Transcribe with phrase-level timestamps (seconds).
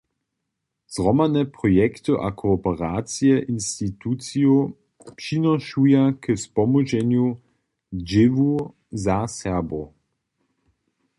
[0.95, 4.59] Zhromadne projekty a kooperacije institucijow
[5.19, 7.25] přinošuja k spomóžnemu
[8.09, 8.53] dźěłu
[9.03, 9.85] za Serbow.